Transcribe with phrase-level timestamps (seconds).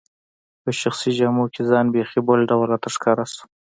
[0.63, 3.43] په شخصي جامو کي ځان بیخي بل ډول راته ښکاره شو.